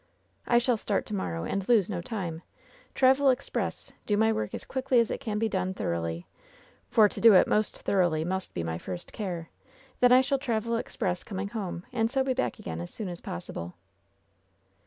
[0.47, 2.41] "I shall start to morrow, and lose no time!
[2.95, 6.25] travel express I do my work as quickly as it can be done thor oughly—
[6.89, 9.51] for to do it most thoroughly must be my first care—
[10.01, 13.21] ^then I shall travel express coming home, and so be back again as soon as
[13.21, 13.75] possible."